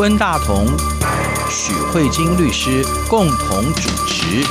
[0.00, 0.66] 温大同、
[1.50, 4.42] 许慧晶律师共同主持。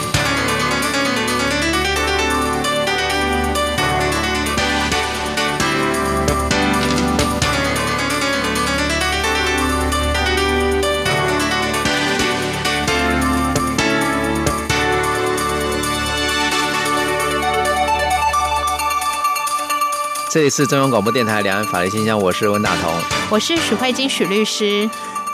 [20.30, 22.94] 这里是中央广播电台两岸法律信箱，我是温大同，
[23.32, 24.88] 我是许慧晶许律师。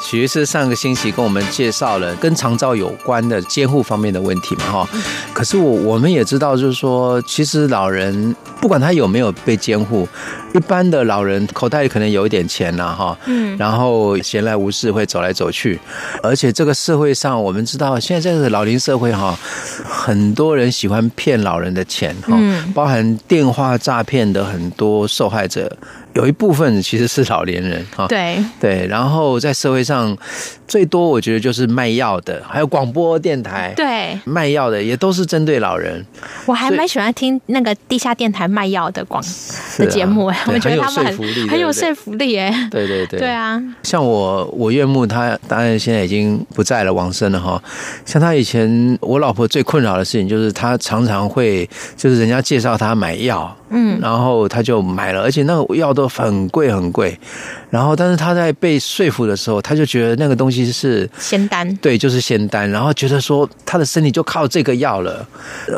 [0.06, 4.90] 许律师上个星期跟我们介绍了跟长照有关的监护方面的问题嘛，哈。
[5.34, 10.08] 可是我我们也知道，就是说，其实老人不管他有没有被监护，
[10.54, 15.80] 一般的老人口袋里可能有一点钱呐，哈，嗯，然后闲来无事会走来走去，
[16.22, 19.36] 而且这个社会上我们知道，现在这个老龄社会哈，
[19.84, 22.38] 很多人喜欢骗老人的钱，哈，
[22.76, 25.76] 包含电话诈骗的很多受害者。
[26.16, 30.18] 有一部分其实是老年人哈，对对，然后在社会上
[30.66, 36.04] 最多我觉得就是卖药的，还有广播电台，对，卖药的也都是针对老人。
[36.46, 39.22] 我还蛮喜欢听那个地下电台卖药的广
[39.78, 47.62] 的节目，啊、我觉得他们很很有说服力哎，对对对，对啊，像我我岳母她当然现在已经不在了，往生了哈。
[48.06, 53.54] 像她以前，我老婆最困扰的事情就是她常常会就是人家介绍她买药。
[53.70, 57.18] 嗯，然后他就买了，而且那个药都很贵很贵。
[57.70, 62.70] 然后，但是他在被说服的时候，他就觉得那个东西是仙丹，对，就是仙丹。
[62.70, 65.28] 然后觉得说他的身体就靠这个药了，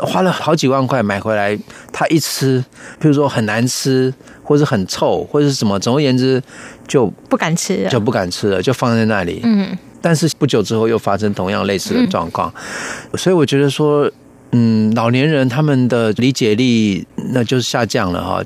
[0.02, 1.58] 花了好几万块买回来，
[1.90, 2.64] 他一吃，
[3.00, 6.40] 比如说很难吃，或者很臭，或者是什么，总而言之
[6.86, 9.40] 就不敢吃了，就不敢吃了，就放在那里。
[9.42, 12.52] 嗯，但是不久之后又发生同样类似的状况，
[13.12, 14.08] 嗯，所以我觉得说。
[14.52, 18.42] 嗯，老年人他们的理解力那就是下降了哈，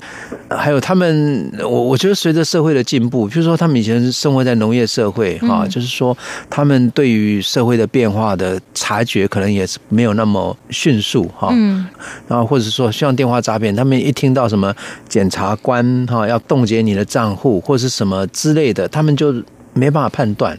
[0.49, 6.15] 还有他们，我我觉得随着社会的进步，比如说他们以前生活在农业社会哈，就是说
[6.49, 11.87] 他们对于社会的变化的察觉可能也是没有那么迅速哈，嗯，
[12.27, 14.75] 然后或者说像电话诈骗，他们一听到什么
[15.07, 19.33] 检察官哈要冻结你的账户或是什么之类的，他们就。
[19.73, 20.57] 没办法判断，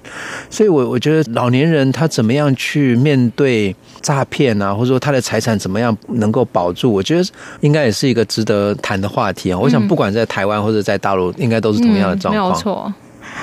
[0.51, 7.25] 所以我我觉得老年人他怎么样去面对诈骗啊，或者说他的财产怎么样能够保住，我觉得
[7.61, 9.59] 应该也是一个值得谈的话题啊。
[9.59, 12.49] 我想不管在台湾或者在大陆，应该都是同样的状况。
[12.49, 12.93] 没有错。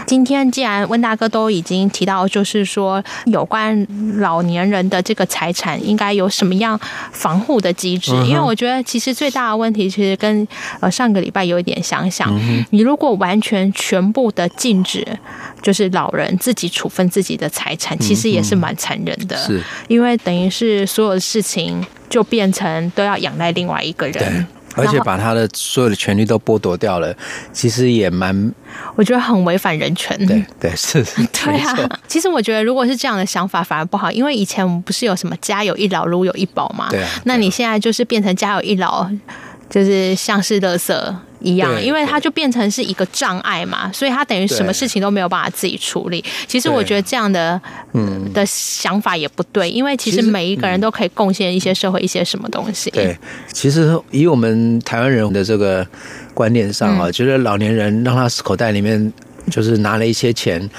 [0.06, 3.85] 今天既然温大哥都已经提到，就是说有关
[4.18, 6.79] 老年人的这个财产应该有什么样
[7.12, 10.47] 防护的机制，因为我觉得其实最大的问题其实跟
[10.79, 12.31] 呃上个礼拜有一点相像。
[12.72, 15.06] 你如果完全全部的禁止，
[15.62, 19.38] 就是老人自己处分自己的财产，其实也是蛮残忍的。
[19.38, 24.47] 是，因为等于是所有的事情就变成都要仰赖另外一个人。
[24.76, 27.16] 而且把他的所有的权利都剥夺掉了，
[27.52, 28.54] 其实也蛮，
[28.96, 30.18] 我觉得很违反人权。
[30.26, 32.00] 对对 是， 对啊。
[32.08, 36.90] 其实我觉得如果是这样的想法反而不好，因为以前我们不是有什么家有一老如有一宝嘛？
[36.90, 37.09] 对啊。
[37.26, 39.09] 那你现在就是变成家有一老，
[39.70, 41.16] 就是像是垃圾。
[41.41, 46.24] 一样，因为它就变成是一个障碍嘛，所以他等于什么事情都没有办法自己处理。
[46.47, 47.59] 其实我觉得这样的
[47.94, 52.90] 嗯的想法也不对，因为其实每一个人都可以贡献一些社会一些什么东西。
[52.91, 53.18] 对，
[53.52, 55.85] 其实以我们台湾人的这个
[56.34, 59.12] 观念上啊，觉得老年人让他口袋里面。
[59.50, 60.69] 就是拿了一些钱，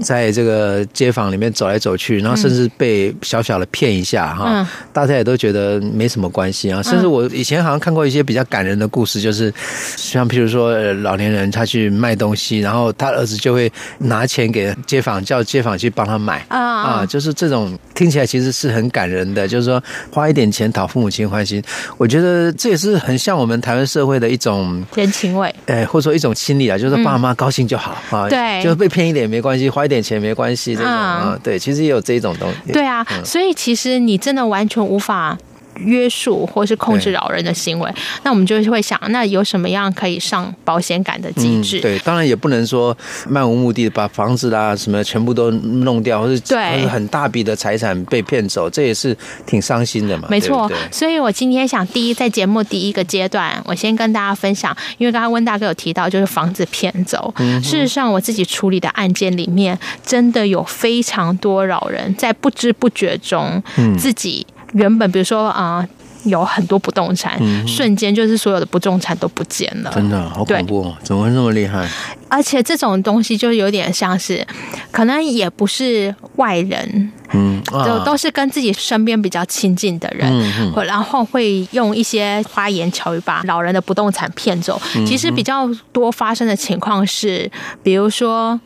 [0.00, 6.82] 在这个街坊里面走来走去，然后甚至被小小的骗一下哈，大家也都觉得没什么关系啊。
[6.82, 9.52] 甚至我以前好像看过一些比较感人的故事，就是
[9.96, 16.44] 像譬如说老年人他去卖东西，然后他儿子就会拿钱给街坊，叫街坊去帮他买。
[16.48, 21.62] 啊啊，就是这种听起来其实是很感人的，就是说花一点钱讨父母亲欢心。
[21.96, 27.96] 我觉得这也是很像我们台湾社会的一种人情味，哎，或者说一种心理啊，就是爸妈高兴就好。
[28.16, 32.72] 啊，对，就被骗一点也没关系，花一点钱没关系，这种啊，对，其实也有这种东西。
[32.72, 35.36] 对啊，所以其实你真的完全无法
[35.84, 37.90] 约束或是控制老人的行为，
[38.22, 41.78] 那我们就会想，那有什么样可以上保险杆的机制？
[41.78, 41.82] 嗯？
[41.82, 42.96] 对，当然也不能说
[43.28, 50.28] 漫无目的的把房子啦什么全部都弄掉，或是对很大笔的财产被骗走，这也是挺伤心的嘛。
[50.30, 57.32] 没错，所以我今天想第一在节目第一个阶段，我先跟大家分享，因为刚刚温大哥有提到，就是房子骗走。
[57.38, 64.46] 嗯，事实上我自己处理的案件里面，真的有非常多老人在不知不觉中，嗯，自己。
[64.72, 65.88] 原本比如说啊、呃，
[66.30, 70.96] 有很多不动产，嗯、瞬间就是所有的不动产都不见了，真的好恐怖哦！
[71.02, 71.88] 怎么会那么厉害？
[72.28, 74.46] 而且这种东西就有点像是，
[74.90, 84.80] 可能也不是外人，嗯，啊、都都是跟自己身边比较亲近的人，嗯、然后会用一些花言巧语把老人的不动产骗走。
[84.96, 87.50] 嗯、其实比较多发生的情况是，
[87.82, 88.58] 比如说。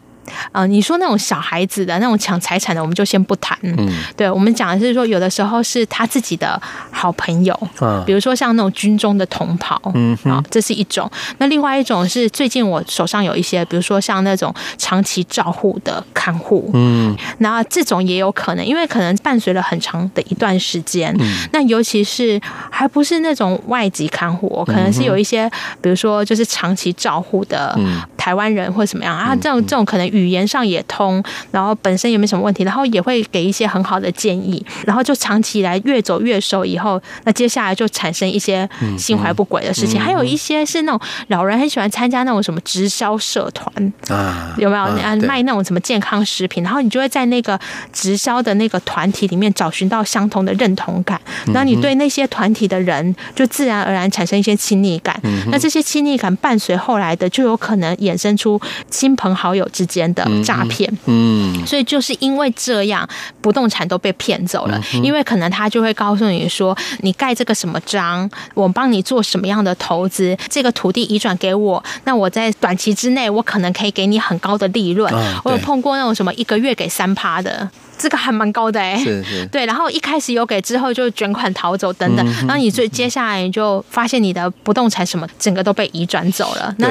[0.52, 3.56] 呃，你说那种小孩子的那种抢财产的，我们就先不谈。
[3.62, 3.76] 嗯，
[4.17, 11.11] 对，我们讲的是说，有的时候是他自己的好朋友，啊，比如说像那种军中的同袍，嗯，啊，这是一种。
[11.38, 22.40] 那另外一种是最近我手上有一些，比如说像那种长期照护的看护，嗯，那这种也有可能，因为可能伴随了很长的一段时间，嗯，那尤其是
[22.70, 25.50] 还不是那种外籍看护，可能是有一些，
[25.81, 30.06] 比如说就是长期照护的，嗯，台湾人或者什么样啊，这种这种可能。
[30.17, 38.69] 语言上也通，然后本身也没什么问题，然后也会给一些很好的建议，然后就长期以来越走越熟以后，那接下来就产生一些
[38.99, 44.83] 心怀不轨的事情，还有一些是那种老人很喜欢参加那种什么直销社团啊，有没有？
[44.83, 47.59] 啊卖那种什么健康食品，然后你就会在那个
[47.93, 55.21] 直销的那个团体里面找寻到相同的认同感，然后你对那些团体的人就自然而然产生一些亲密感，
[55.51, 63.08] 那这些亲密感伴随后来的就有可能衍生出亲朋好友之间的诈骗，嗯，所以就是因为这样，
[63.41, 64.81] 不动产都被骗走了。
[65.03, 75.12] 因为可能他就会告诉你说，你盖这个什么章，我帮你做什么样的投资，这个土地移转给我，那我在短期之内，我可能可以给你很高的利润。
[75.44, 77.69] 我有碰过那种什么一个月给三趴的。
[77.99, 86.75] 这个还蛮高的哎，是是， 对，然后一开始有给，之后就卷款逃走等等，然后你最接下来你就发现你的不动产什么整个都被移转走了。
[86.79, 86.89] 那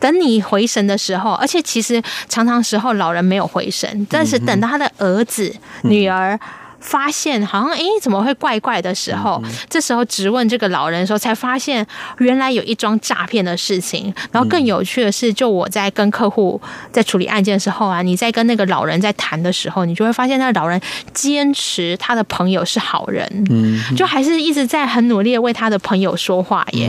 [0.00, 6.38] 等你回神的时候，而且其实常常时候老人没有回神，但是等到他的儿子、女儿。
[6.80, 11.84] 发现好像哎，怎么会怪怪的时候，这时候质问这个老人的时候，才发现
[12.18, 14.14] 原来有一桩诈骗的事情。
[14.30, 16.60] 然后更有趣的是，就我在跟客户
[16.92, 20.80] 在处理案件的时候啊，你在跟那个老人在谈的时候，你就会发现那个老人
[21.12, 26.88] 坚持他的朋友是好人，嗯，就还是一直在很努力的为他的朋友说话耶，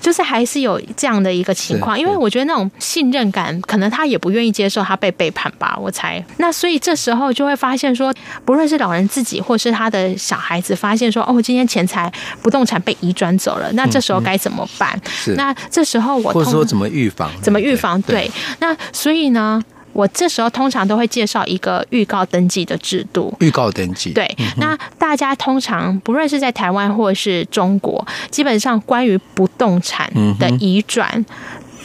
[0.00, 1.98] 就是还是有这样的一个情况。
[1.98, 6.22] 因为我觉得那种信任感，可能他也不愿意接受他被背叛吧，我猜。
[6.38, 8.12] 那所以这时候就会发现说，
[8.44, 9.27] 不论是老人自己。
[9.40, 12.10] 或是他的小孩子发现说：“哦，今天钱财
[12.40, 14.98] 不动产被移转走了。”那这时候该怎么办？
[15.04, 17.30] 是那这时候我或者说怎么预防？
[17.42, 18.00] 怎么预防？
[18.02, 18.30] 对，对，
[18.60, 23.34] 那所以呢，我这时候通常都会介绍一个预告登记的制度。
[23.40, 24.24] 预告登记，对。
[24.38, 31.24] 嗯、那大家通常不论是在台湾或者是中国，基本上关于不动产的移转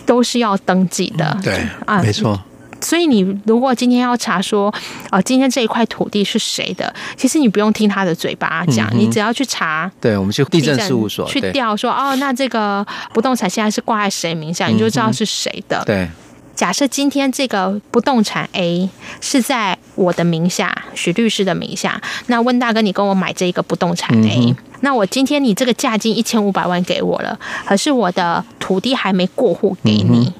[0.05, 1.25] 都是要登记的。
[1.39, 2.39] 嗯、对啊，没错。
[2.93, 4.71] 所以你如果今天要查说，
[5.09, 6.93] 哦，今天这一块土地是谁的？
[7.17, 9.91] 其实你不用听他的嘴巴讲，你只要去查。
[9.99, 15.83] 对，我们去地震事务所去调说，哦，那这个不动产现在是挂在谁名下，你就知道是谁的。
[15.87, 16.07] 对。
[16.55, 18.87] 假设今天这个不动产 A
[19.19, 30.31] 是在我的名下，许律师的名下，那温大哥，你跟我买这个不动产 A，那我今天你这个价金一千五百万给我了，可是我的土地还没过户给你。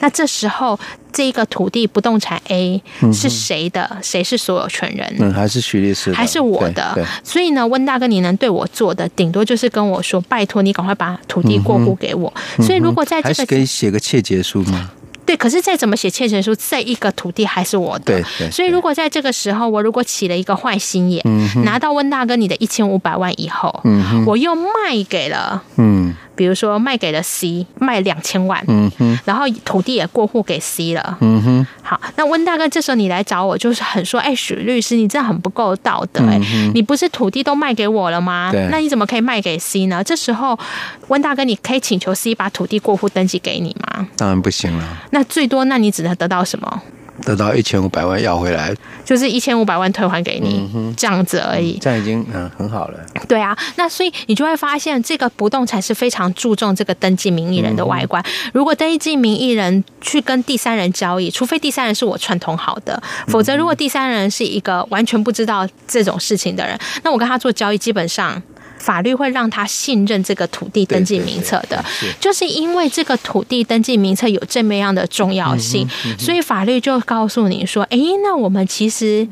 [0.00, 0.78] 那这时候，
[1.16, 3.96] 这个土地不动产 A 是谁的？
[4.02, 5.16] 谁是所有权人？
[5.18, 6.12] 嗯，还是徐律师？
[6.12, 6.94] 还是我的？
[7.24, 12.30] 所以呢，温大哥，你能对我做的，顶多就是跟我说，拜托你赶快把土地过户给我。
[12.58, 14.90] 所以，如果在这个，可以写个切结书吗？
[15.26, 18.04] 对，可是再怎么写欠钱书，这一个土地还是我的。
[18.04, 18.50] 对对。
[18.50, 21.22] 所以，如果在这个时候，我如果起了一个坏心眼，
[21.64, 23.82] 拿到温大哥你的一千五百万以后，
[24.24, 24.70] 我又卖
[25.08, 26.14] 给了，嗯。
[26.36, 36.36] 比如说卖给了 C，卖两千万，嗯哼，然后土地也过户给 C 了，嗯哼，好，那温大哥这时候你来找我，就是很说，哎，许律师，你这样很不够道德，哎，
[36.74, 38.50] 你不是土地都卖给我了吗？
[38.72, 40.02] 那你怎么可以卖给 C 呢？
[40.02, 40.58] 这时候，
[41.06, 44.08] 温大哥，你可以请求 C 把土地过户登记给你吗？
[44.16, 44.84] 当然不行了。
[45.10, 46.82] 那最多，那你只能得到什么？
[47.22, 51.78] 得到一千五百万要回来，就是一千五百万退还给你，嗯，这样子而已。
[51.78, 52.98] 这样已经嗯很好了。
[53.26, 58.22] 对啊，那所以你就会发现，这个不动产是非常注重这个登记名义人的外观。
[58.22, 68.42] 嗯、如果登记名义人去跟第三人交易，除非第三人是我串通好的，否则如果第三人是一个完全不知道这种事情的人，那我跟他做交易，基本上。
[68.86, 71.84] 法律会让他信任这个土地登记名册的，
[72.20, 75.84] 就是因为这个土地登记名册有这么样的重要性，
[76.16, 79.26] 所以法律就告诉你说：“哎，那我们其实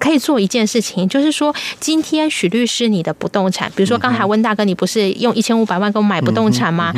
[0.00, 6.92] 可以做一件事情，就是说，今天许律师你的不动产，比如说刚才温大哥，你不是用一千五百万给我买不动产吗？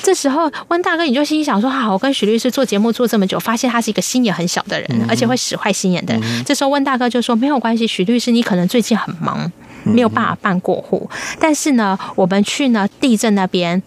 [0.00, 6.44] 这时候温大哥你就心想说：好，我跟许律师做节目做这么久，发现他是一个心眼很小的人，而且会使坏心眼的人。
[6.44, 9.50] 这时候温大哥就说：没有关系，许律师你可能最近很忙。”
[9.84, 11.08] 没有办法办过户，
[11.38, 13.80] 但是呢，我们去呢地震那边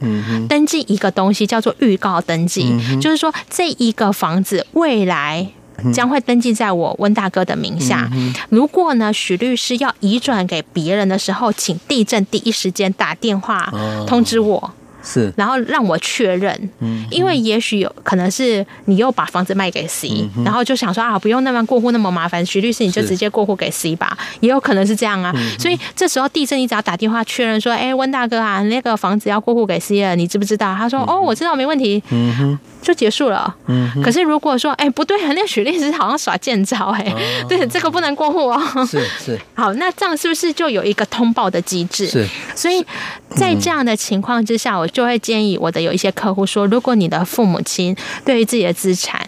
[0.49, 5.47] 登记一个东西，叫做预告登记，就是说这一个房子未来
[5.93, 8.09] 将会登记在我温大哥的名下。
[8.49, 13.73] 如果呢许律师要移转给别人的时候，请地震第一时间打电话
[14.07, 14.73] 通知我。
[15.03, 25.33] 是，然后让我确认，嗯，因为也许有可能是你又把房子卖给 C，然后就想说啊，不用那么过户那么麻烦，徐律师你就直接过户给 C 吧，也有可能是这样啊。
[25.57, 30.75] 所以这时候地震你只要打电话确认说，哎，温大哥啊，那个房子要过户给 C 了，你知不知道？
[30.75, 33.53] 他说哦，我知道，没问题，嗯哼，就结束了。
[33.65, 37.13] 嗯，可是如果说哎不对啊，那个许律师好像耍贱招哎，
[37.49, 38.85] 对，这个不能过户哦。
[38.85, 42.05] 是是， 好，那这样是不是就有一个通报的机制？
[42.07, 42.85] 是，所以
[43.29, 44.87] 在这样的情况之下，我。
[44.91, 47.95] 就会建议我的有一些客户说，如果你的父母亲
[48.25, 49.25] 对于自己的资产，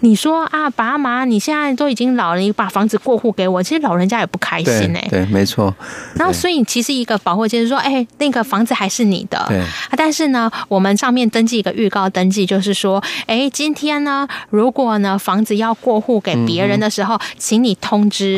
[0.00, 5.08] 你说啊，爸妈，你现在都已经老了，你把房子过户给我，其实老人家也不开心哎、欸。
[5.10, 5.74] 对，没错。
[6.14, 9.44] 然后，所以其实一个保护就是说，哎、欸，那个房子还是你的。
[9.48, 9.60] 对。
[9.96, 18.36] 但是呢，我们上面登记一个预告登记，就是说，哎、欸，今天呢，如果呢房子要过户给别人的时候，嗯、请你通知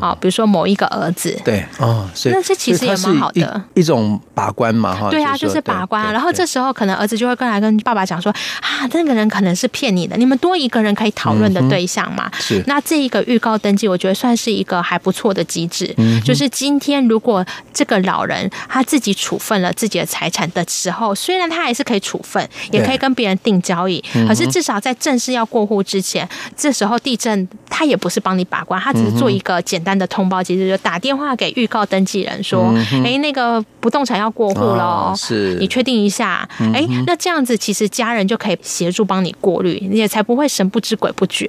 [0.00, 1.38] 啊，比如说某一个儿子。
[1.44, 1.62] 对。
[1.78, 5.10] 哦，所以那这其实也蛮好的一,一种把关嘛，哈。
[5.10, 6.10] 对啊，就是把关。
[6.10, 10.85] 然后这时候可能儿子就会跟来跟爸爸讲说，啊，那个人可能是骗你的，你们多一个人。
[10.86, 12.30] 人可以讨论的对象嘛？
[12.32, 12.64] 嗯、是。
[12.66, 15.92] 那这一个预告登记，我觉得算是一个还不错的机制。
[15.98, 16.22] 嗯。
[16.22, 36.48] 就是今天如果这个老人他自己处分了自己的财产的时候，虽然他还是可以处分，也可以跟别人定交易，可是至少在正式要过户之前，这时候地震他也不是帮你把关，他只是做一个简单的通报机制，就打电话给预告登记人说：“哎、欸，那个不动产要过户了，哦，是你确定一下？
[36.58, 41.46] 哎、欸，那这样子其实家人就可以协助帮你过滤，你也才不会神。”不知鬼不觉，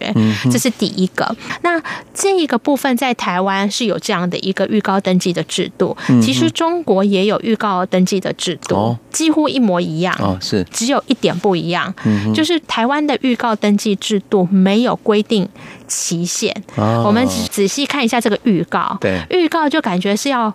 [0.51, 1.35] 这是第一个。
[1.61, 1.81] 那
[2.13, 5.95] 这一个部分在台湾是有这样的一个预告登记的制度。
[6.21, 10.15] 其实中国也有预告登记的制度，几乎一模一样。
[10.19, 11.93] 哦，是，只有一点不一样，
[12.33, 15.47] 就是台湾的预告登记制度没有规定
[15.87, 16.55] 期限。
[16.75, 20.53] 我们仔细看一下这个预告，对，预告就感觉是要。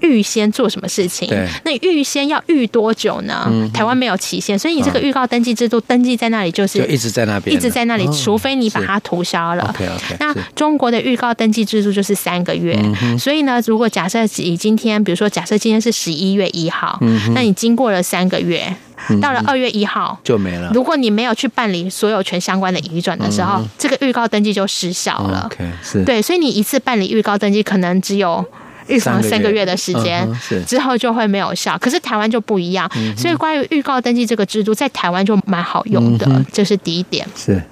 [0.00, 1.28] 预先做什么事情？
[1.64, 3.46] 那预先要预多久呢？
[3.50, 9.64] 嗯、台湾没有期限，所以你这个预告登记制度登记在那里就是就一直在那边，一直在那里，哦、除非你把它涂销了。
[9.74, 10.16] OK OK。
[10.18, 12.76] 那中国的预告登记制度就是三个月，
[13.18, 18.74] 所以呢，如果假设以今天，比如说假设今天是十一月一号，嗯，那你经过了三个月，
[19.20, 20.70] 到了二月一号就没了。
[20.74, 25.48] 如果你没有去办理所有权相关的移转的时候，这个预告登记就失效了。
[25.52, 28.44] OK，是对，所以你一次办理预告登记可能只有。
[28.90, 29.60] 预防三个月。
[29.60, 30.26] 的时间
[30.66, 37.28] 之后就会没有效，可是台湾就不一样，所以关于预告登记这个制度，在台湾就蛮好用的，这是第一点。
[37.36, 37.62] 是，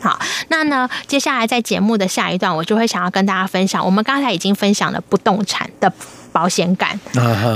[0.00, 5.90] 好，那呢，接下来在节目的下一段，我就会想要跟大家分享，我们刚才已经分享了不动产的。
[6.32, 6.98] 保险杆，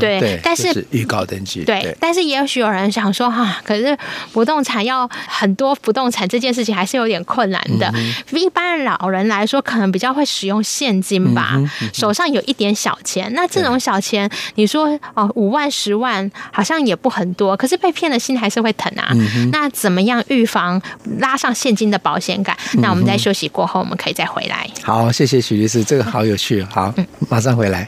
[0.00, 3.96] 对，但是预告登记，对，但是也许有人想说哈，可是
[4.32, 7.92] 不动产要很多不动产这件事情还是有点困难的。
[8.32, 11.58] 一般老人来说，可能比较会使用现金吧，
[11.92, 13.32] 手上有一点小钱。
[13.34, 19.08] 那这种小钱，你说哦，五万、十万好像也不很多，可是被骗的心还是会疼啊。
[19.50, 20.80] 那怎么样预防
[21.18, 22.56] 拉上现金的保险感？
[22.74, 24.68] 那我们在休息过后，我们可以再回来。
[24.82, 26.62] 好，谢谢许律师，这个好有趣。
[26.64, 26.92] 好，
[27.28, 27.86] 马上回来。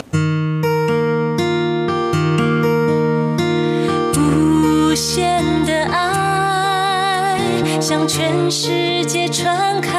[8.07, 9.91] 全世界传开，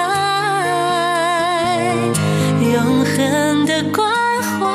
[2.73, 4.09] 永恒的关
[4.41, 4.65] 怀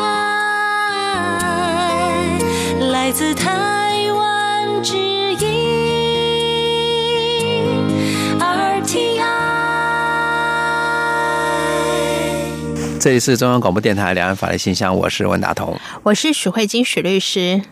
[2.90, 5.40] 来自台湾之音
[8.38, 9.22] RTI。
[13.00, 17.62] 这里是中央广播电台两岸法律信箱，我是温大同，我是许慧金许律师。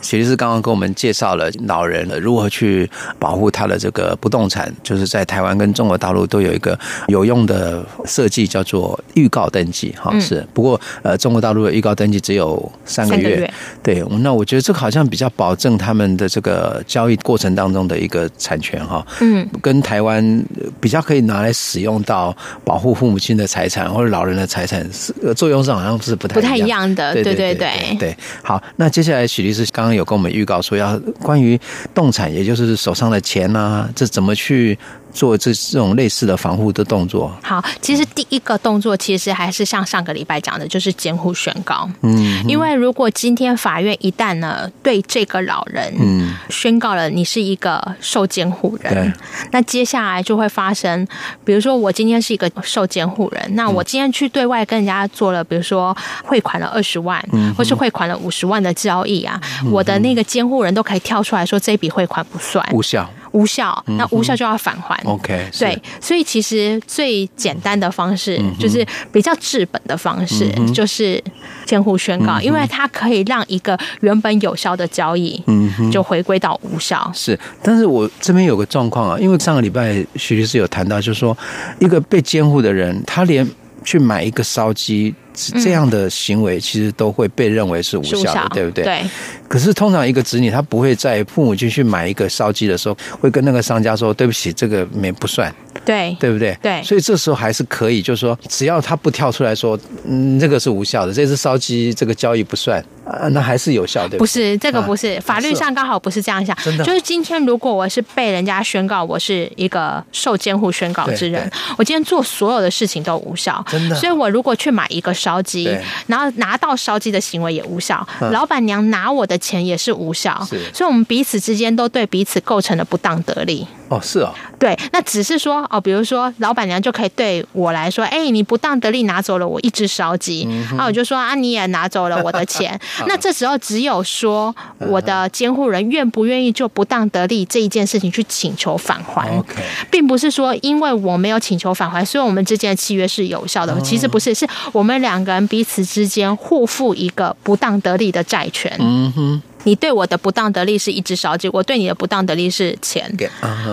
[0.00, 9.94] 许律师刚刚跟我们介绍了老人如何去保护他的这个不动产，就是在台湾跟中国大陆都有一个有用的设计，叫做预告登记。
[10.00, 10.46] 哈，是。
[10.52, 13.48] 不过呃，中国大陆的预告登记只有三个月。
[13.82, 19.06] 对，那我觉得这个好像比较保证他们的这个交易过程当中的一个产权哈。
[19.20, 19.48] 嗯。
[19.60, 20.44] 跟台湾
[20.80, 27.12] 比较可以拿来使用到保护父母亲的财产或者老人的财产，是作用上好像是不太不太一样的。
[27.12, 28.16] 对对对对对。
[28.42, 29.92] 好，那接下来许律师刚刚。
[29.94, 31.58] 有跟我们预告说，要关于
[31.92, 34.78] 动产，也就是手上的钱啊，这怎么去？
[35.12, 37.30] 做这这种类似的防护的动作。
[37.42, 41.88] 好，其实第一个动作其实还是像上个礼拜讲的，就是监护宣告。
[42.00, 49.12] 嗯，因为如果今天法院一旦呢对这个老人嗯宣告了你是一个受监护人，
[49.50, 51.06] 那接下来就会发生，
[51.44, 59.40] 比如说我今天是一个受监护人，那我今天去对外跟人家做了，比如说汇款了二十万，嗯，或是汇款了五十万的交易啊，
[59.70, 63.08] 我的那个监护人都可以跳出来说这笔汇款不算，无效。
[63.32, 64.96] 无效，那无效就要返还。
[65.04, 71.22] OK，对，所以其实最简单的方式就是比较治本的方式，就是
[71.66, 77.10] 监护宣告，因为它可以让一个原本有效的交易，嗯，就回归到无效。
[77.14, 81.36] 是，但是我这边有个状况啊，因为上个礼拜徐律师有谈到，就是说
[81.78, 83.46] 一个被监护的人，他连
[83.84, 85.14] 去买一个烧鸡。
[85.34, 88.84] 这样的行为其实都会被认为是无效的，效对不对？
[88.84, 89.02] 对。
[89.48, 95.50] 可是通常一个子女他不会在父母亲去买一个烧鸡的时候，会跟那个商家说：“对不起，这个没不算。”
[95.86, 96.54] 对，对不对？
[96.60, 96.82] 对。
[96.82, 104.18] 所以这时候还是可以，就是说，只要他不跳出来说：“嗯，这个是无效的，这只烧鸡这个交易不算。”啊，那还是有效，对不对？
[104.18, 106.56] 不是，这个不是，啊、法律上刚好不是这样想。
[106.62, 106.84] 真的。
[106.84, 113.64] 就是今天如果我是被人家宣告我是一个受监护宣告之人，我今天做所有的事情都无效。
[113.68, 113.94] 真的。
[113.96, 115.70] 所以我如果去买一个烧鸡。
[116.06, 123.66] 然后拿到烧鸡的行为也无效，老板娘拿我的钱也是无效，是，所以我们彼此之间都对彼此构成了不当得利。
[123.88, 139.42] 哦，是啊，对，那只是说哦，比如说老板娘就可以对我来说，哎，你不当得利拿走了我一只烧鸡，然后我就说啊，你也拿走了我的钱，那这时候只有说我的监护人愿不愿意就不当得利这一件事情去请求返还，
[139.90, 143.80] 并不是说因为我没有请求返还，所以我们之间的契约是有效的。
[143.80, 148.74] 其实不是，是我们两个人彼此之间互负一个不当得利的债权。
[148.78, 149.42] 嗯哼。
[149.64, 153.10] 你对我的不当得利是一只烧鸡，我对你的不当得利是钱。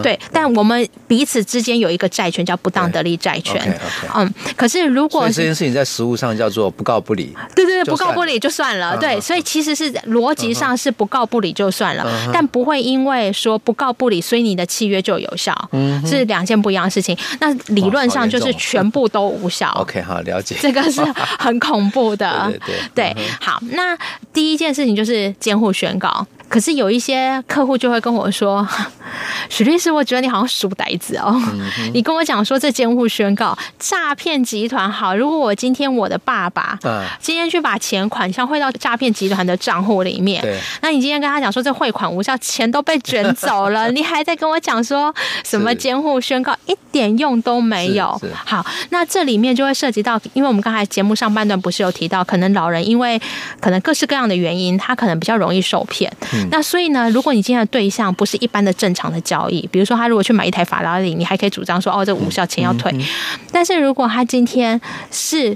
[0.04, 3.80] 对，但我们彼此之间有一个债权叫不当得利债权。
[4.16, 7.36] 嗯，可是如果这件事情在实务上叫做不告不理。
[7.56, 8.98] 对对对，不告不理就算了。
[8.98, 15.56] 对，所以其实是逻辑上是不告不理就算了，但不会因为说不告不理，所以你的契约就有效。
[15.72, 17.18] 嗯，是两件不一样的事情。
[17.40, 19.70] 那理论上就是全部都无效。
[19.80, 20.56] OK，好，了解。
[20.62, 21.02] 这个是
[21.38, 22.52] 很恐怖的。
[22.68, 23.30] 对对对。
[23.40, 23.98] 好，那
[24.34, 26.28] 第一件事情就是监护宣告。
[26.50, 28.68] 可是有一些客户就会跟我说
[29.50, 31.40] ：“许律师，我觉得你好像书呆子哦。
[31.54, 36.78] 嗯、你跟我讲说这监护宣告诈骗集团好，如果我今天我的爸爸
[37.22, 45.14] 今天去把钱款项汇到诈骗集团的账户里面，对那你今天跟他讲说这汇款无效，钱都被卷走了， 你还在跟我讲说
[45.46, 48.20] 什么监护宣告一点用都没有？
[48.44, 53.22] 好，那这里面就会涉及到，因为我们刚才节目上半段不是有提到，可能老人因为
[53.60, 56.12] 可能各式各样的原因，他可能比较容易受骗。
[56.34, 62.94] 嗯那所以呢，如果你今天的对象不是一般的正常的交易，比如说他如果去买一台法拉利，你还可以主张说哦，这无效，钱要退。
[63.52, 64.80] 但是如果他今天
[65.12, 65.56] 是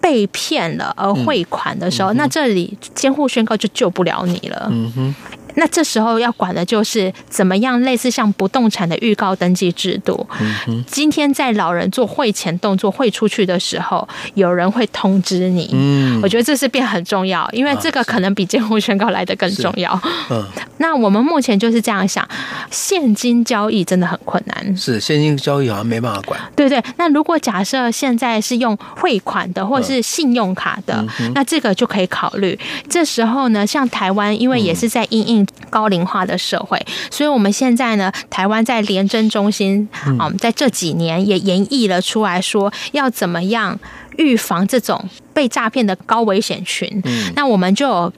[0.00, 4.68] 被骗了而汇款的时候，那这里监护宣告就救不了你了。
[4.70, 5.14] 嗯哼。
[5.56, 10.26] 那这时候要管的就是怎么样，类似像不动产的预告登记制度。
[10.66, 15.70] 嗯、今天在老人做汇钱动作汇出去的时候，有人会通知你。
[15.72, 19.98] 嗯，我觉得这是变很重要，因为这个可能比监护宣告来的更重要。
[20.30, 20.44] 嗯，
[20.78, 22.28] 那我们目前就是这样想，
[22.70, 24.76] 现金交易真的很困难。
[24.76, 26.40] 是现金交易好像没办法管。
[26.56, 32.58] 对对，那如果假设现在是用汇款的或是信用卡的，嗯、那这个就可以考虑。
[32.88, 35.43] 这时候呢，像台湾，因为也是在因应。
[35.70, 36.80] 高龄化的社会，
[37.10, 43.78] 所以我们现在呢，台湾在廉政中心啊，在这几年也研议了出来说，要怎么样
[44.16, 46.88] 预防这种被诈骗的高危险群。
[47.04, 48.12] 嗯，那我们就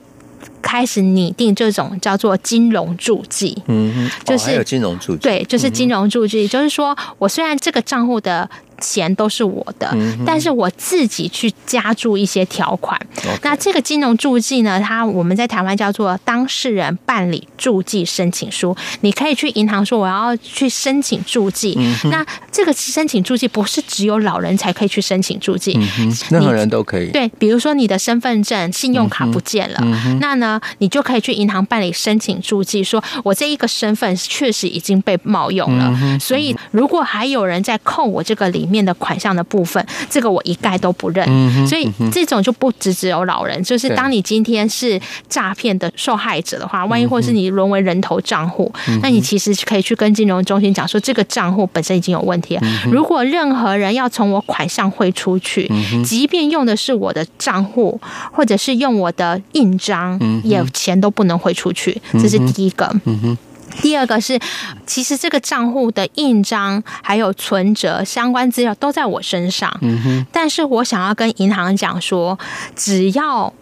[0.67, 3.57] 开始拟定这种叫做金融注记。
[3.69, 8.51] 嗯，就是有金融注记，对，就是金融注记，就是说我虽然这个账户的。
[8.79, 13.01] 钱都是我的，嗯、但是我自己去加注一些条款。
[13.41, 18.77] 那这个金融注记呢，它我们在台湾叫做当事人办理注记申请书。
[19.01, 21.75] 你可以去银行说我要去申请注记。
[21.79, 27.11] 嗯、那这个申请注记不是只有老人才可以去申请注记，嗯、任何人都可以。
[27.13, 29.81] 对，比如说你的身份证、信用卡不见了，
[30.21, 35.93] 那呢，你就可以去银行办理申请注记，说我这一个身份确实已经被冒用了。
[36.01, 41.27] 嗯、所以如果还有人在扣我这个里面的款项的部分，这个我一概都不认。
[41.67, 52.63] 所以这种就不只只有老人，就是当你今天是诈骗的受害者的话，万一或是你沦为人头账户，嗯、那你其实可以去跟金融中心讲说，这个账户本身已经有问题了。
[52.65, 58.01] 嗯、如果任何人要从我款项汇出去，嗯、即便用的是我的账户，
[58.33, 62.01] 或者是用我的印章，也钱都不能汇出去。
[62.13, 62.87] 这是第一个。
[63.05, 63.39] 嗯嗯
[63.83, 64.41] 第二个是，
[64.87, 70.27] 其实这个账户的印章还有存折相关资料都在我身上，嗯哼。
[70.33, 72.39] 但是我想要跟银行讲说，
[72.75, 73.53] 只要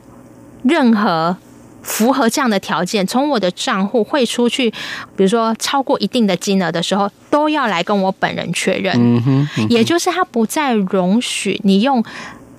[0.62, 1.36] 任何
[1.82, 4.70] 符合这样的条件，从我的账户汇出去，
[5.16, 8.94] 比如说超过一定的金额的时候，都要来跟我本人确认。
[8.96, 9.40] 嗯哼。
[9.40, 9.68] 嗯哼。
[9.68, 12.04] 也就是他不再容许你用。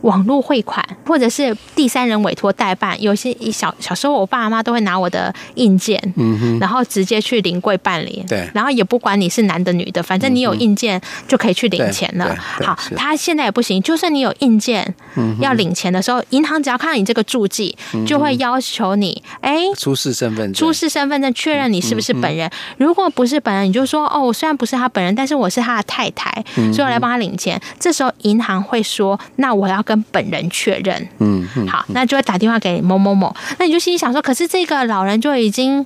[0.06, 12.36] 网络汇款，或者是第三人委托代办，有些小小时候我爸妈都会拿我的印件，嗯哼，然后直接去临柜办理，对，然后也不管你是男的女的，反正你有印件就可以去领钱了。
[12.36, 14.94] 好，他现在也不行，就算你有印鉴，
[15.40, 22.50] 要领钱的时候，银行只要看到你这个注记，就会要求你，哎，出示身份证，出示身份证确认你是不是本人。
[22.78, 26.32] 如果不是本人，你就说哦，我虽然不是他本人，但是我是他的太太，
[26.72, 27.60] 所以我来帮他领钱。
[27.80, 31.08] 这时候银行会说，那我要跟本人确认。
[31.20, 33.36] 嗯，好，那就会打电话给某某某。
[33.58, 35.86] 那你就心里想说，可是这个老人就已经。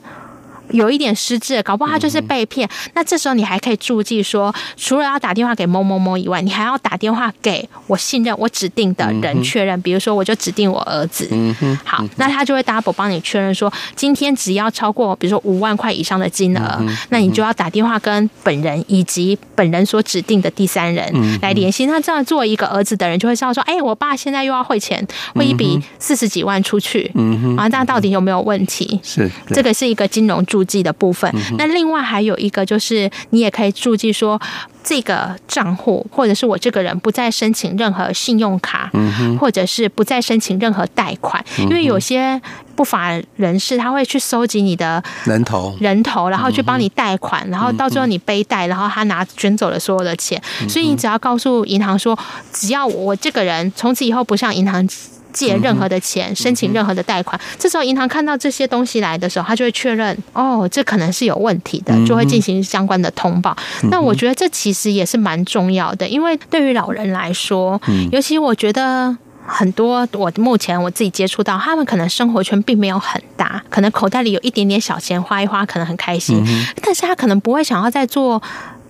[0.71, 2.67] 有一点失智，搞不好他就是被骗。
[2.67, 9.79] 嗯、那这时候你还可以注记说，除了要打电话给某某某以外，你还要打电话给我信任、我指定的人确认。
[9.81, 11.27] 比如说，我就指定我儿子。
[11.31, 11.79] 嗯哼。
[11.83, 21.87] 好，那他就会 double 帮你确认说，今天只要超过比如说五万块以上的金额，嗯、那你就要打电话跟本人以及本人所指定的第三人来联系。
[21.87, 27.09] 那这样作为一个儿子的人就会知道说，哎，我爸现在又要汇钱，汇一笔四十几万出去。
[27.15, 27.57] 嗯哼。
[27.57, 28.99] 啊，那到底有没有问题？
[29.01, 29.29] 是。
[29.47, 30.58] 这个是一个金融注。
[30.59, 34.37] 注记的部分，那另外还有一个就是，你也可以注记说，
[34.83, 38.91] 这个账户或者是我这个人不再申请任何信用卡，
[39.39, 42.41] 或者是不再申请任何贷款，因为有些
[42.75, 52.19] 不法人士他会去收集你的人头，人头，然后去帮你贷款，然后到最后你背贷，然后他拿卷走了所有的钱，所以你只要告诉银行说，
[52.51, 54.85] 只要我这个人从此以后不向银行。
[55.31, 63.55] 借任何的钱，申请任何的贷款，这时候银行看到这些东西来的时候，他就会确认，哦，这可能是有问题的，就会进行相关的通报。
[63.91, 67.79] 那我觉得这其实也是蛮重要的，因为对于老人来说，
[68.11, 69.15] 尤其我觉得
[69.45, 76.43] 很多我目前我自己接触到，他们可能生活圈并没有很大，可能口袋里有一点点小钱花一花，可能很开心，
[76.81, 78.41] 但是他可能不会想要再做。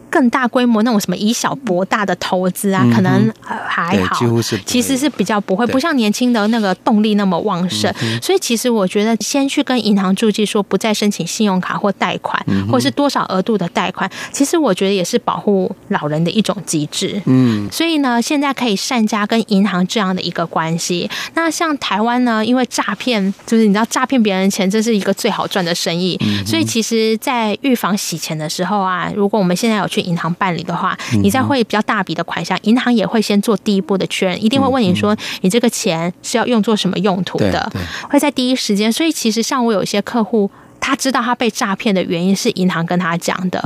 [0.09, 4.17] 更大规模那种什么以小博大的投资啊，可能还好，
[4.65, 7.93] 其实是比较不会，不像年轻的那个动力那么旺盛。
[8.21, 17.21] 所以其实我觉得，先去跟银行注记说不再申请信用卡或贷款，或是多少额度的贷款，其实我觉得也是保护老人的一种机制。
[17.25, 21.09] 嗯，所以呢，现在可以善加跟银行这样的一个关系。
[21.33, 26.19] 那像台湾呢，因为诈骗，就是你知道诈骗别人钱，这是一个最好赚的生意。
[26.45, 37.71] 所以其实，在预防洗钱的时候啊，如果我们现在有去银行办理的话，你再汇比较大笔的款项，银行也会先做第一步的确认，一定会问你说，你这个钱是要用作什么用途的，
[38.09, 38.91] 会在第一时间。
[38.91, 43.59] 所以其实像我有些客户，他知道他被诈骗的原因是银行跟他讲的，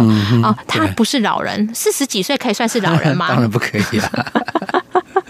[0.43, 3.27] 哦，他不是老人，四十几岁可以算是老人吗？
[3.29, 4.09] 当然不可以啊。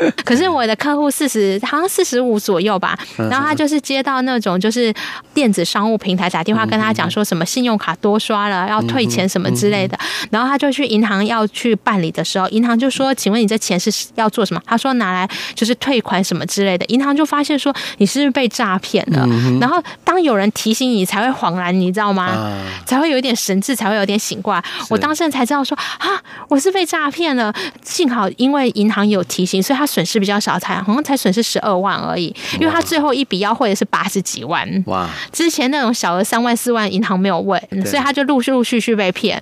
[0.25, 2.97] 可是我的客户四十，好像四十五左右吧。
[3.15, 4.93] 然后他就是接到那种就是
[5.33, 9.97] 电子商务平台打电话跟他讲说什么信用卡多刷了要退钱什么之类的。
[10.29, 19.25] 然后他就去银行要去办理的时候，银行就说：“请问你这钱是要做什么？”他说：“拿来就是退款什么之类的。”银行就发现说：“你是不是被诈骗了？”
[19.61, 22.61] 然后当有人提醒你，才会恍然，你知道吗？
[22.85, 24.63] 才会有一点神智，才会有点醒过来。
[24.89, 26.07] 我当时才知道说：“啊，
[26.47, 32.35] 我是被诈骗了。”幸好因为银行有提醒，所以他损失比较少，才好像才损失十二万而已。
[32.59, 34.67] 因为他最后一笔要汇的是八十几万。
[34.87, 35.09] 哇！
[35.31, 39.41] 之前那种小额三万四万，银行没有问，所以他就陆陆续续被骗。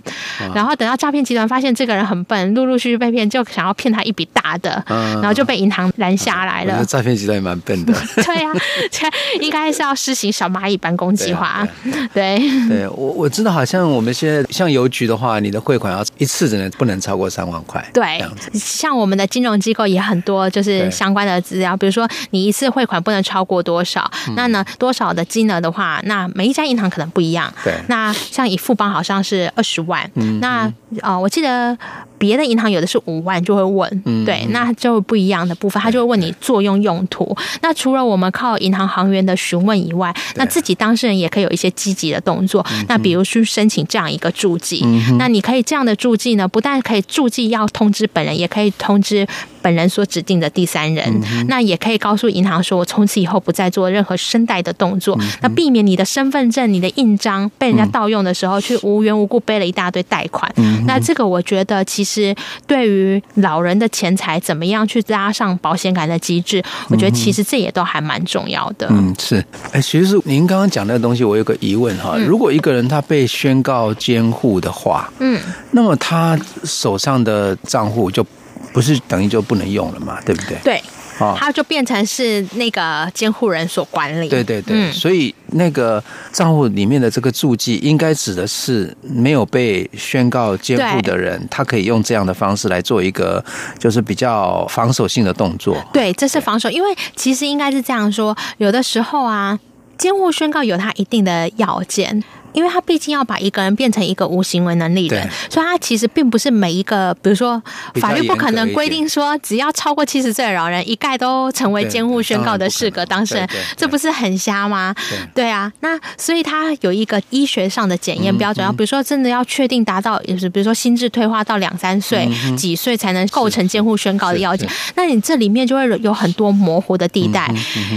[0.53, 6.83] 然后等到诈骗集团发现这个人很笨，陆陆续续被骗，就想要骗他一笔大的，然后就被银行拦下来了。
[6.85, 7.93] 诈骗集团也蛮笨的。
[8.23, 8.51] 对呀，
[9.39, 11.67] 应该是要施行小蚂蚁搬工计划。
[12.13, 12.20] 对
[12.69, 17.83] 对，我我知道，好像我们现在像邮局的话，你的汇款要一次只能不能超过三万块。
[17.93, 27.51] 对，像我们的金融机构也很多，就是相关的资料，比如说你一次汇款不能超过多少，那呢多少的金额的话，那每一家银行可能不一样。
[27.63, 31.77] 对，那像以富邦好像是二十万，那呃，我记得。
[32.21, 37.35] 别的银行有的是五万，就会问，嗯、对，那就不一样的部分，他就会问你作用用途。
[37.63, 42.63] 那除了我们靠银行行员的询问以外，那自己当事人也可以有一些积极的动作。
[42.87, 49.27] 那比如去申请这样一个注记，嗯、那你可以这样的注记呢，不但可以注记要通知本人，也可以通知
[49.61, 51.05] 本人所指定的第三人。
[51.31, 60.51] 嗯、那也可以告诉银行说，我从此以后不再做任何声贷的动作，嗯、那避免你的身份证、你的印章被人家盗用的时候，去无缘无故背了一大堆贷款。
[60.57, 62.35] 嗯、那这个我觉得其实。
[62.67, 68.87] 对于老人的钱财怎么样去拉上保险杆的机制，我觉得其实这也都还蛮重要的。
[68.89, 69.43] 嗯，是。
[69.71, 72.17] 哎，其实您刚刚讲那个东西，我有个疑问哈。
[72.17, 75.39] 如果一个人他被宣告监护的话，嗯，
[75.71, 78.25] 那么他手上的账户就
[78.73, 80.19] 不是等于就不能用了嘛？
[80.25, 80.57] 对不对？
[80.63, 80.81] 对。
[81.19, 84.27] 哦，它就变成是那个监护人所管理。
[84.27, 93.43] 对对对，嗯、所以那个账户里面的这个注记，应该指的是没有被宣告监护的人，他可以用这样的方式来做一个，
[93.77, 95.77] 就是比较防守性的动作。
[95.93, 99.59] 对，这是防守，因为其实应该是这样说，有的时候啊，
[99.99, 102.23] 监护宣告有它一定的要件。
[102.53, 107.61] 因为他毕竟要把一个人变成一个无行为能力人，所以他其实并不是每一个，比如说
[107.95, 114.95] 法律不可能规定说，只要超过七十岁的老人一概都成为监护宣告的适格当事人，这不是很瞎吗？
[115.35, 115.51] 对。
[115.51, 127.53] 啊，那所以他有一个医学上的检验标准，要比如说真的要确定达到，也是比如说心智退化到两三岁、几岁才能构成监护宣告的要件，那你这里面就会有很多模糊的地带，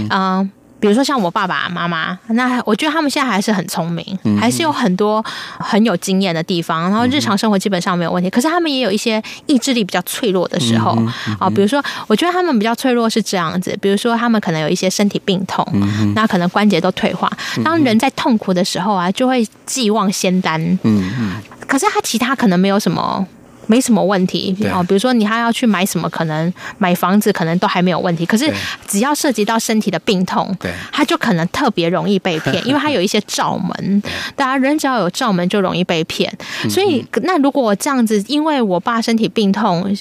[0.09, 0.51] 嗯。
[0.85, 4.05] 比如说像我爸爸妈妈，那我觉得他们现在还是很聪明，
[4.39, 5.19] 还是有很多
[5.57, 8.29] 很有经验的地方，然后日常生活基本上没有问题。
[8.29, 10.95] 可是他们也有一些意志力比较脆弱的时候
[11.39, 15.65] 啊，比如说我觉得他们比较脆弱是这样子，比如说他们可能有一些身体病痛，
[16.13, 17.27] 那可能关节都退化。
[17.63, 20.61] 当人在痛苦的时候啊，就会寄望仙丹。
[20.83, 21.31] 嗯嗯。
[21.65, 23.25] 可是他其他可能没有什么。
[23.67, 28.25] 没什么问题哦，比如说你还要去买什么，可能买房子可能都还没有问题。
[28.25, 28.51] 可是
[28.87, 34.01] 只要涉及到身体的病痛，对，他就可能特别容易被骗， 因为他有一些罩门。
[34.35, 36.31] 大家人只要有罩门，就容易被骗。
[36.69, 39.95] 所以那如果我这样子，因为我爸身体病痛。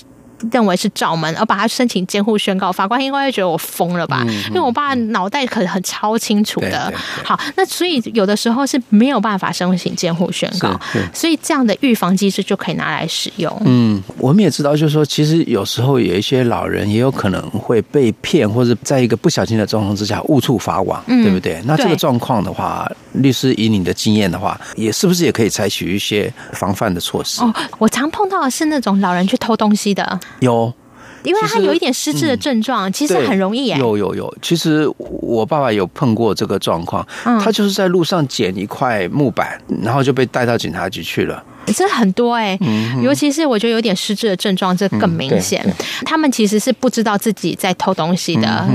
[0.50, 4.24] 认为是照门，而把他申请监护宣告，法官应该会觉得我疯了吧？
[4.48, 6.92] 因为我爸脑袋可能很超清楚的。
[7.22, 10.78] 好，那所以有的时候是没有办法申请监护宣告，
[11.12, 13.56] 所以这样的预防机制就可以拿来使用。
[13.64, 21.62] 嗯，我们也知道，就是说，其实有时候有一些老人也有可能会被骗，或者在一个不小心的状况之下误触法网，嗯、对不对？
[21.64, 27.42] 那这个状况的话，律师以你的经验的话，也是不是也可以采取一些防范的措施？
[27.42, 30.20] 哦，我常碰到的是那种老人去偷东西的。
[30.40, 30.72] 有，
[31.22, 33.76] 因为他有一点失智的症状，其实很容易耶。
[33.78, 41.42] 有有有，其实我爸爸有碰过这个状况，他就是在路上捡一块木板，然后就被带到警察局去了。
[41.72, 45.64] 这很多哎、欸，尤其是我觉得有点失智的症状，这更明显。
[46.04, 48.66] 他们其实是不知道自己在偷东西的。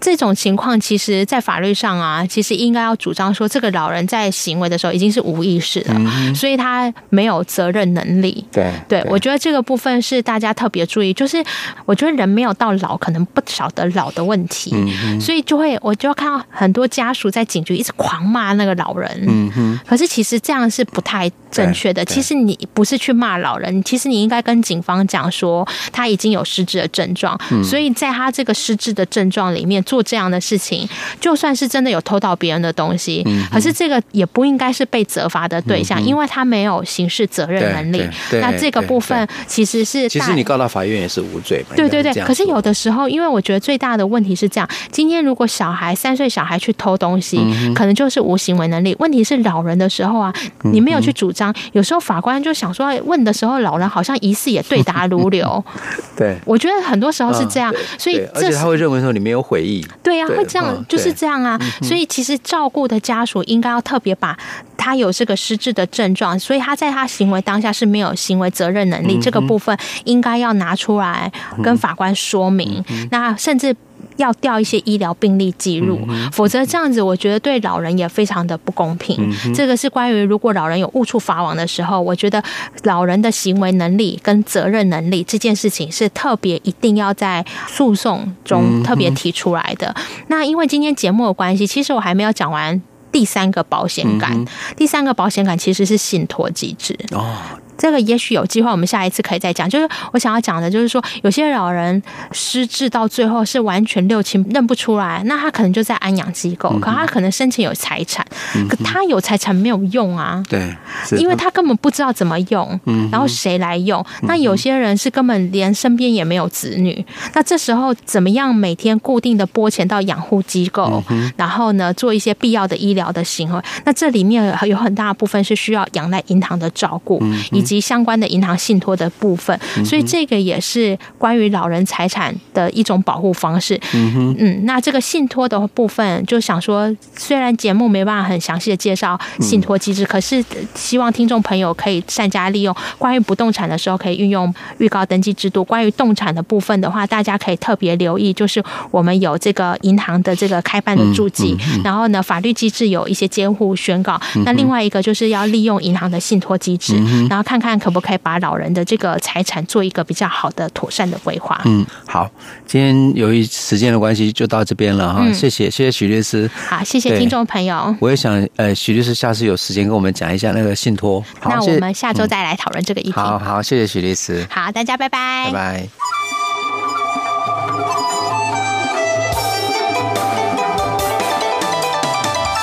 [0.00, 8.44] 这种情况，其实，在法律上啊，其实应该要主张说，这个老人在行为的时候已经是无意识了，所以他没有责任能力。
[8.50, 11.44] 对对，我觉得这个部分是大家特别注意，就是
[11.84, 14.74] 我觉得人没有到老，可能不晓得老的问题，
[15.20, 19.10] 所以就会我就看到很多家属在警局一直狂骂那个老人。
[19.26, 22.02] 嗯哼，可是其实这样是不太正确的。
[22.06, 22.37] 其实。
[22.46, 30.88] 你不是去骂老人，其实你应该跟警方讲说他已经有失智的症状，嗯、所以在他这个失智的症状里面做这样的事情，
[31.20, 38.08] 就算是真的有偷到别人的东西，嗯、可是这个也不应该是被责罚的对象，嗯、因为他没有刑事责任能力。
[38.40, 41.74] 那这个部分其实是其实你告到法院也是无罪嘛。
[41.76, 48.94] 对对对，可是有的时候，因为我觉得最大的问题是这样：今天如果小孩三岁小孩去偷东西，嗯、可能就是无行为能力。
[49.00, 52.27] 问题是老人的时候啊，你没有去主张，有时候法官。
[52.42, 55.64] 就想说问的时候，老人好像疑似也对答如流。
[56.16, 59.86] 对，我觉得很多时候是这样，所以而且他会认为说你没有悔意。
[60.02, 61.58] 对呀，会这样，就是这样啊。
[61.82, 64.36] 所以其实照顾的家属应该要特别把
[64.76, 71.30] 他有这个失智的症状，所以他在他行为当下是没有行为责任能力，这个部分应该要拿出来
[71.62, 72.84] 跟法官说明。
[73.10, 73.74] 那甚至。
[74.18, 75.98] 要调一些医疗病历记录，
[76.30, 79.32] 否则这样子，我觉得对老人也非常的不公平。
[79.54, 82.42] 这个是关于如果老人有误触法网的时候，我觉得
[82.82, 89.94] 老人的行为能力跟责任能力这件事情是特别一定要在诉讼中特别提出来的。
[90.26, 94.44] 那因为今天节目的关系，其实我还没有讲完第三个保险杆。
[94.76, 97.36] 第三个保险杆其实是信托机制哦。
[97.78, 99.70] 这个也许有机会，我们下一次可以再讲。
[99.70, 108.26] 就是我想要讲的，就是说有些老人失智到最后是完全六亲认不出来，那他可能就在安养机构，可他可能生前有财产，
[108.68, 110.42] 可他有财产没有用啊。
[110.48, 110.74] 对，
[111.18, 112.78] 因为他根本不知道怎么用，
[113.10, 114.04] 然后谁来用？
[114.22, 121.02] 那有些人是根本连身边也没有子女，那这时候怎么样每天固定的拨钱到养护机构，
[121.36, 123.62] 然后呢做一些必要的医疗的行为？
[123.84, 133.78] 那这里面有很大部分是需要仰赖银行的照顾，以及相关的银行信托的部分，所以这个也是关于老人财产的一种保护方式。
[133.92, 140.42] 嗯嗯，那这个信托的部分，就想说，虽然节目没办法很详细的介绍信托机制，可是
[140.74, 142.74] 希望听众朋友可以善加利用。
[142.96, 151.54] 关于不动产的时候，可以运用预告登记制度；关于动产的部分的话，大家可以特别留意，就是我们有这个银行的这个开办的注记，
[151.84, 154.18] 然后呢，法律机制有一些监护宣告。
[154.46, 156.96] 那另外一个就是要利用银行的信托机制，
[157.28, 157.57] 然后看。
[157.58, 161.60] 看看可不可以把老人的这个财产做一个比较好的、妥善的规划。
[161.64, 162.30] 嗯，好，
[162.66, 165.24] 今天由于时间的关系，就到这边了哈。
[165.32, 166.48] 谢谢，谢谢许律师。
[166.68, 167.94] 好，谢谢听众朋友。
[168.00, 171.20] 我也想，呃，许律师下次有时间跟我们讲一下那个信托。
[171.40, 173.12] 好，那我们下周再来讨论这个议题。
[173.12, 174.46] 好好，谢谢许律师。
[174.50, 175.46] 好，大家拜拜。
[175.46, 175.88] 拜拜。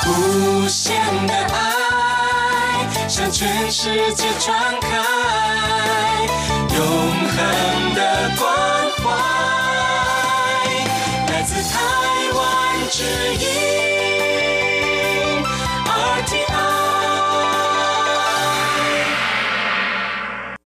[0.07, 0.95] 无限
[1.27, 1.54] 的爱向
[3.37, 4.87] 全世界传开，
[6.73, 8.47] 永恒的关
[8.95, 9.03] 怀
[11.33, 11.73] 来自台
[12.33, 12.39] 湾
[12.89, 13.74] 之音。